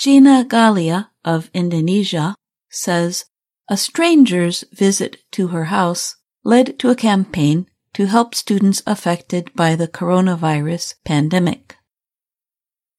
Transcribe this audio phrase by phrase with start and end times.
[0.00, 2.34] Gina Galia of Indonesia
[2.70, 3.26] says
[3.68, 9.76] a stranger's visit to her house led to a campaign to help students affected by
[9.76, 11.76] the coronavirus pandemic.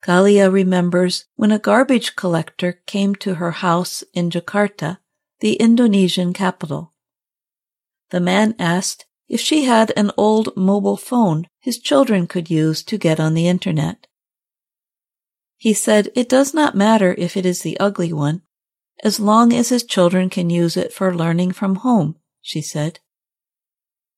[0.06, 5.00] Galia remembers when a garbage collector came to her house in Jakarta,
[5.40, 6.94] the Indonesian capital.
[8.12, 13.00] The man asked if she had an old mobile phone his children could use to
[13.00, 14.06] get on the internet.
[15.62, 18.42] He said it does not matter if it is the ugly one,
[19.04, 23.00] as long as his children can use it for learning from home, she said.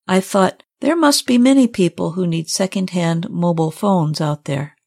[0.07, 4.77] I thought there must be many people who need second-hand mobile phones out there.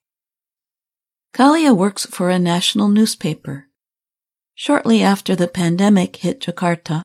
[1.34, 3.68] Galia works for a national newspaper.
[4.54, 7.02] Shortly after the pandemic hit Jakarta,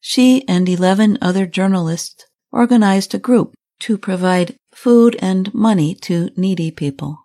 [0.00, 6.70] she and 11 other journalists organized a group to provide food and money to needy
[6.70, 7.23] people.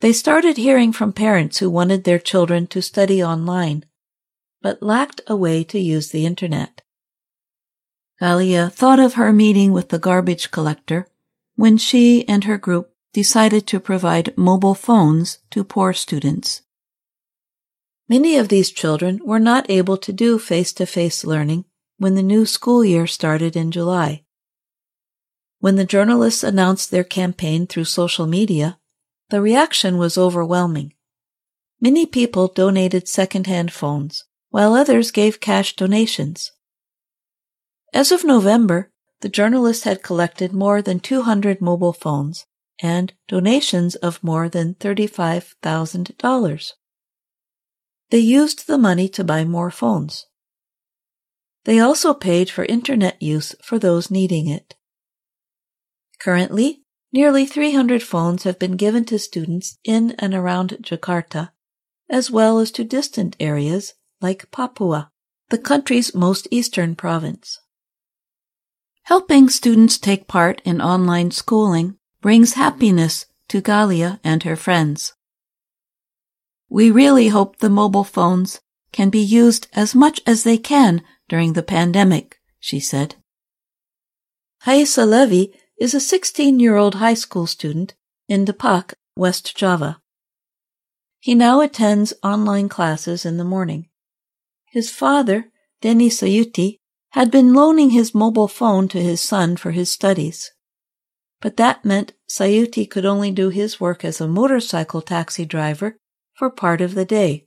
[0.00, 3.84] They started hearing from parents who wanted their children to study online,
[4.60, 6.82] but lacked a way to use the internet.
[8.20, 11.06] Galia thought of her meeting with the garbage collector
[11.56, 16.62] when she and her group decided to provide mobile phones to poor students.
[18.08, 21.64] Many of these children were not able to do face to face learning
[21.98, 24.24] when the new school year started in July.
[25.60, 28.78] When the journalists announced their campaign through social media,
[29.34, 30.94] the reaction was overwhelming.
[31.80, 36.52] Many people donated second-hand phones, while others gave cash donations.
[37.92, 42.46] As of November, the journalists had collected more than 200 mobile phones
[42.80, 46.72] and donations of more than $35,000.
[48.10, 50.26] They used the money to buy more phones.
[51.64, 54.76] They also paid for internet use for those needing it.
[56.20, 56.83] Currently,
[57.14, 61.50] Nearly 300 phones have been given to students in and around Jakarta,
[62.10, 65.12] as well as to distant areas like Papua,
[65.48, 67.60] the country's most eastern province.
[69.04, 75.12] Helping students take part in online schooling brings happiness to Galia and her friends.
[76.68, 78.60] We really hope the mobile phones
[78.90, 83.14] can be used as much as they can during the pandemic, she said.
[84.64, 87.94] Haisa Levy is a 16 year old high school student
[88.28, 90.00] in Depok, West Java.
[91.20, 93.88] He now attends online classes in the morning.
[94.66, 96.78] His father, Denny Sayuti,
[97.10, 100.52] had been loaning his mobile phone to his son for his studies.
[101.40, 105.96] But that meant Sayuti could only do his work as a motorcycle taxi driver
[106.34, 107.46] for part of the day.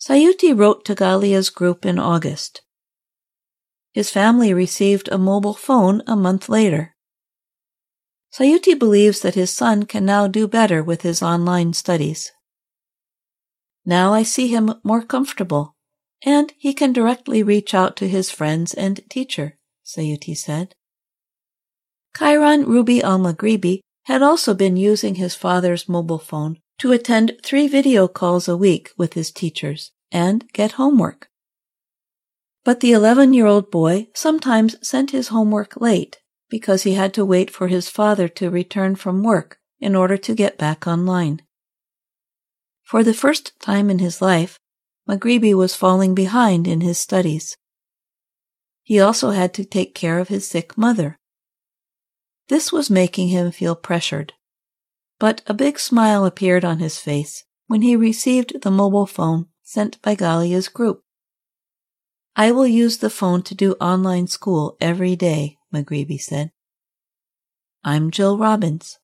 [0.00, 2.62] Sayuti wrote to Galia's group in August.
[3.92, 6.94] His family received a mobile phone a month later.
[8.32, 12.30] Sayuti believes that his son can now do better with his online studies.
[13.84, 15.74] Now I see him more comfortable,
[16.22, 20.74] and he can directly reach out to his friends and teacher, Sayuti said.
[22.16, 27.66] Chiron Ruby Al Magribi had also been using his father's mobile phone to attend three
[27.66, 31.29] video calls a week with his teachers and get homework.
[32.70, 37.24] But the 11 year old boy sometimes sent his homework late because he had to
[37.24, 41.42] wait for his father to return from work in order to get back online.
[42.84, 44.60] For the first time in his life,
[45.08, 47.56] Magribi was falling behind in his studies.
[48.84, 51.18] He also had to take care of his sick mother.
[52.46, 54.34] This was making him feel pressured.
[55.18, 60.00] But a big smile appeared on his face when he received the mobile phone sent
[60.02, 61.02] by Galia's group.
[62.36, 66.52] I will use the phone to do online school every day, Magribi said.
[67.84, 68.98] I'm Jill Robbins.